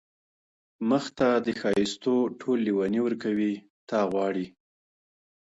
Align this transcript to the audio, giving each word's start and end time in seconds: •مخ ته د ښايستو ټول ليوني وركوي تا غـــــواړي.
•مخ 0.89 1.05
ته 1.17 1.27
د 1.45 1.47
ښايستو 1.59 2.15
ټول 2.39 2.57
ليوني 2.67 2.99
وركوي 3.03 3.53
تا 3.89 3.99
غـــــواړي. 4.09 4.47